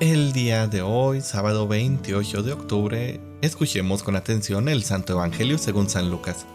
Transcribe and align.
El 0.00 0.32
día 0.32 0.66
de 0.66 0.80
hoy, 0.80 1.20
sábado 1.20 1.68
28 1.68 2.42
de 2.42 2.52
octubre, 2.54 3.20
escuchemos 3.42 4.02
con 4.02 4.16
atención 4.16 4.70
el 4.70 4.82
Santo 4.82 5.12
Evangelio 5.12 5.58
según 5.58 5.90
San 5.90 6.10
Lucas. 6.10 6.46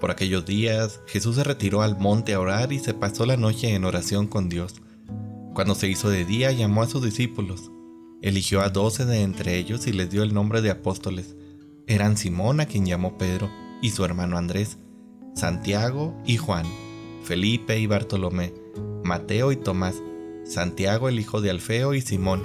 Por 0.00 0.10
aquellos 0.10 0.46
días, 0.46 1.00
Jesús 1.06 1.36
se 1.36 1.44
retiró 1.44 1.82
al 1.82 1.98
monte 1.98 2.32
a 2.32 2.40
orar 2.40 2.72
y 2.72 2.78
se 2.78 2.94
pasó 2.94 3.26
la 3.26 3.36
noche 3.36 3.74
en 3.74 3.84
oración 3.84 4.26
con 4.26 4.48
Dios. 4.48 4.76
Cuando 5.52 5.74
se 5.74 5.86
hizo 5.86 6.08
de 6.08 6.24
día, 6.24 6.50
llamó 6.50 6.82
a 6.82 6.88
sus 6.88 7.04
discípulos. 7.04 7.70
Eligió 8.22 8.62
a 8.62 8.70
doce 8.70 9.04
de 9.04 9.20
entre 9.20 9.58
ellos 9.58 9.86
y 9.86 9.92
les 9.92 10.08
dio 10.08 10.22
el 10.22 10.32
nombre 10.32 10.62
de 10.62 10.70
apóstoles. 10.70 11.36
Eran 11.86 12.16
Simón, 12.16 12.58
a 12.58 12.64
quien 12.64 12.86
llamó 12.86 13.18
Pedro, 13.18 13.50
y 13.82 13.90
su 13.90 14.02
hermano 14.02 14.38
Andrés, 14.38 14.78
Santiago 15.34 16.16
y 16.24 16.38
Juan, 16.38 16.64
Felipe 17.22 17.78
y 17.78 17.86
Bartolomé, 17.86 18.54
Mateo 19.04 19.52
y 19.52 19.56
Tomás, 19.56 19.96
Santiago 20.46 21.10
el 21.10 21.20
hijo 21.20 21.42
de 21.42 21.50
Alfeo 21.50 21.92
y 21.92 22.00
Simón, 22.00 22.44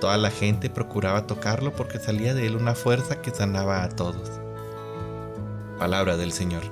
Toda 0.00 0.16
la 0.16 0.30
gente 0.30 0.70
procuraba 0.70 1.26
tocarlo 1.26 1.74
porque 1.74 1.98
salía 1.98 2.34
de 2.34 2.46
él 2.46 2.56
una 2.56 2.74
fuerza 2.74 3.20
que 3.20 3.30
sanaba 3.30 3.82
a 3.82 3.88
todos. 3.88 4.40
Palabra 5.78 6.16
del 6.16 6.32
Señor. 6.32 6.62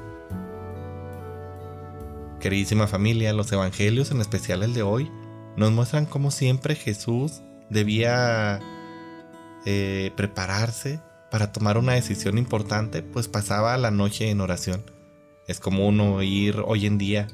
Queridísima 2.40 2.86
familia, 2.86 3.32
los 3.32 3.50
evangelios, 3.50 4.10
en 4.10 4.20
especial 4.20 4.62
el 4.62 4.74
de 4.74 4.82
hoy, 4.82 5.10
nos 5.56 5.72
muestran 5.72 6.06
cómo 6.06 6.30
siempre 6.30 6.76
Jesús 6.76 7.42
debía 7.70 8.60
eh, 9.64 10.12
prepararse 10.16 11.00
para 11.30 11.50
tomar 11.50 11.78
una 11.78 11.94
decisión 11.94 12.38
importante, 12.38 13.02
pues 13.02 13.26
pasaba 13.26 13.76
la 13.76 13.90
noche 13.90 14.30
en 14.30 14.40
oración. 14.40 14.84
Es 15.48 15.58
común 15.58 15.98
oír 16.00 16.62
hoy 16.64 16.86
en 16.86 16.98
día, 16.98 17.26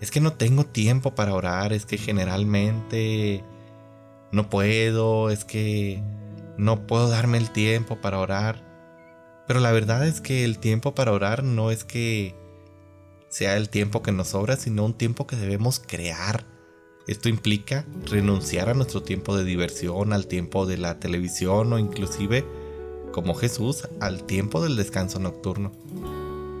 es 0.00 0.10
que 0.10 0.20
no 0.20 0.32
tengo 0.32 0.64
tiempo 0.64 1.14
para 1.14 1.34
orar, 1.34 1.72
es 1.72 1.86
que 1.86 1.98
generalmente 1.98 3.44
no 4.32 4.50
puedo, 4.50 5.30
es 5.30 5.44
que 5.44 6.02
no 6.56 6.86
puedo 6.86 7.08
darme 7.08 7.38
el 7.38 7.50
tiempo 7.50 8.00
para 8.00 8.18
orar. 8.18 8.64
Pero 9.46 9.60
la 9.60 9.72
verdad 9.72 10.06
es 10.06 10.20
que 10.20 10.44
el 10.44 10.58
tiempo 10.58 10.94
para 10.94 11.12
orar 11.12 11.42
no 11.42 11.70
es 11.70 11.84
que 11.84 12.34
sea 13.28 13.56
el 13.56 13.68
tiempo 13.68 14.02
que 14.02 14.12
nos 14.12 14.28
sobra, 14.28 14.56
sino 14.56 14.84
un 14.84 14.94
tiempo 14.94 15.26
que 15.26 15.36
debemos 15.36 15.80
crear. 15.80 16.44
Esto 17.06 17.30
implica 17.30 17.86
renunciar 18.04 18.68
a 18.68 18.74
nuestro 18.74 19.02
tiempo 19.02 19.36
de 19.36 19.44
diversión, 19.44 20.12
al 20.12 20.26
tiempo 20.26 20.66
de 20.66 20.76
la 20.76 20.98
televisión 20.98 21.72
o 21.72 21.78
inclusive, 21.78 22.44
como 23.12 23.34
Jesús, 23.34 23.88
al 24.00 24.24
tiempo 24.24 24.62
del 24.62 24.76
descanso 24.76 25.18
nocturno. 25.18 25.72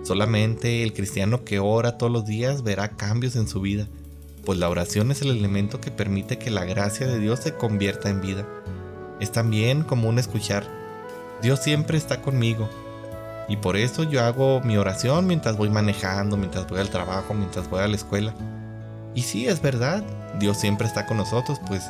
Solamente 0.04 0.82
el 0.82 0.94
cristiano 0.94 1.44
que 1.44 1.58
ora 1.58 1.98
todos 1.98 2.10
los 2.10 2.24
días 2.24 2.62
verá 2.62 2.96
cambios 2.96 3.36
en 3.36 3.46
su 3.46 3.60
vida, 3.60 3.88
pues 4.48 4.58
la 4.58 4.70
oración 4.70 5.10
es 5.10 5.20
el 5.20 5.30
elemento 5.30 5.78
que 5.78 5.90
permite 5.90 6.38
que 6.38 6.50
la 6.50 6.64
gracia 6.64 7.06
de 7.06 7.18
Dios 7.18 7.40
se 7.40 7.52
convierta 7.52 8.08
en 8.08 8.22
vida. 8.22 8.46
Es 9.20 9.30
también 9.30 9.82
común 9.82 10.18
escuchar, 10.18 10.64
Dios 11.42 11.60
siempre 11.60 11.98
está 11.98 12.22
conmigo, 12.22 12.66
y 13.46 13.58
por 13.58 13.76
eso 13.76 14.04
yo 14.04 14.24
hago 14.24 14.62
mi 14.62 14.78
oración 14.78 15.26
mientras 15.26 15.58
voy 15.58 15.68
manejando, 15.68 16.38
mientras 16.38 16.66
voy 16.66 16.80
al 16.80 16.88
trabajo, 16.88 17.34
mientras 17.34 17.68
voy 17.68 17.80
a 17.80 17.88
la 17.88 17.96
escuela. 17.96 18.34
Y 19.14 19.20
sí, 19.20 19.46
es 19.46 19.60
verdad, 19.60 20.02
Dios 20.38 20.56
siempre 20.56 20.86
está 20.86 21.04
con 21.04 21.18
nosotros, 21.18 21.60
pues 21.66 21.82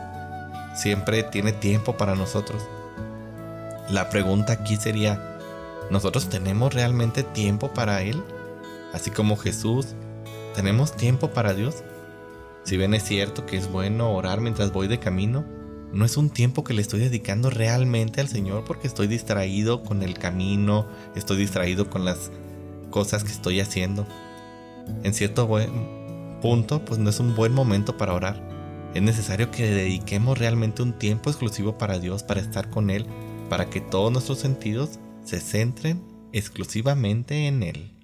siempre 0.75 1.23
tiene 1.23 1.53
tiempo 1.53 1.97
para 1.97 2.17
nosotros. 2.17 2.61
La 3.89 4.11
pregunta 4.11 4.55
aquí 4.55 4.75
sería, 4.75 5.39
¿Nosotros 5.93 6.29
tenemos 6.29 6.75
realmente 6.75 7.23
tiempo 7.23 7.73
para 7.73 8.03
Él? 8.03 8.21
Así 8.93 9.13
como 9.13 9.37
Jesús, 9.37 9.95
¿tenemos 10.57 10.97
tiempo 10.97 11.31
para 11.31 11.55
Dios? 11.55 11.85
Si 12.69 12.77
bien 12.77 12.93
es 12.93 13.03
cierto 13.03 13.47
que 13.47 13.57
es 13.57 13.73
bueno 13.73 14.13
orar 14.13 14.43
mientras 14.43 14.75
voy 14.75 14.89
de 14.89 14.99
camino, 14.99 15.43
no 15.91 16.05
es 16.05 16.19
un 16.19 16.29
tiempo 16.29 16.65
que 16.65 16.75
le 16.75 16.83
estoy 16.83 17.01
dedicando 17.01 17.49
realmente 17.49 18.21
al 18.21 18.29
Señor 18.29 18.65
porque 18.67 18.87
estoy 18.87 19.07
distraído 19.07 19.83
con 19.83 20.03
el 20.03 20.19
camino, 20.19 20.87
estoy 21.17 21.39
distraído 21.39 21.89
con 21.89 22.05
las 22.05 22.31
cosas 22.91 23.25
que 23.25 23.33
estoy 23.33 23.61
haciendo. 23.61 24.07
En 25.03 25.15
cierto 25.15 25.49
punto, 26.43 26.85
pues 26.85 26.99
no 26.99 27.09
es 27.09 27.19
un 27.21 27.35
buen 27.35 27.55
momento 27.55 27.97
para 27.97 28.13
orar. 28.13 28.47
Es 28.93 29.01
necesario 29.01 29.51
que 29.51 29.71
dediquemos 29.71 30.37
realmente 30.37 30.83
un 30.83 30.93
tiempo 30.93 31.31
exclusivo 31.31 31.79
para 31.79 31.99
Dios, 31.99 32.23
para 32.23 32.43
estar 32.43 32.69
con 32.69 32.91
Él, 32.91 33.07
para 33.49 33.71
que 33.71 33.81
todos 33.81 34.13
nuestros 34.13 34.41
sentidos 34.41 34.99
se 35.25 35.41
centren 35.41 36.05
exclusivamente 36.35 37.47
en 37.47 37.63
Él. 37.63 37.98